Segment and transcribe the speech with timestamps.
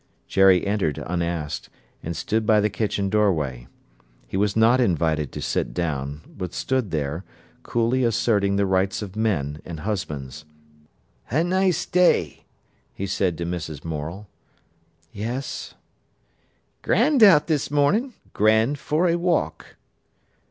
[0.27, 1.69] Jerry entered unasked,
[2.01, 3.67] and stood by the kitchen doorway.
[4.27, 7.23] He was not invited to sit down, but stood there,
[7.61, 10.43] coolly asserting the rights of men and husbands.
[11.29, 12.45] "A nice day,"
[12.95, 13.85] he said to Mrs.
[13.85, 14.27] Morel.
[15.11, 15.75] "Yes.
[16.81, 19.75] "Grand out this morning—grand for a walk."